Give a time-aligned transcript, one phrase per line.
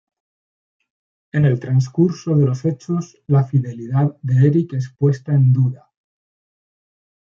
[1.31, 5.91] En el transcurso de los hechos, la fidelidad de Erik es puesta en duda.